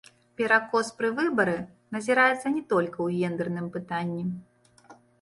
[0.39, 1.53] Перакос пры выбары
[1.97, 4.23] назіраецца не толькі ў гендэрным пытанні.